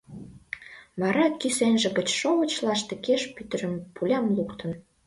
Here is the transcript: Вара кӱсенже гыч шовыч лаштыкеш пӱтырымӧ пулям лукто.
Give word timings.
Вара 0.99 1.25
кӱсенже 1.39 1.89
гыч 1.97 2.09
шовыч 2.19 2.51
лаштыкеш 2.65 3.21
пӱтырымӧ 3.35 3.79
пулям 3.95 4.25
лукто. 4.35 4.67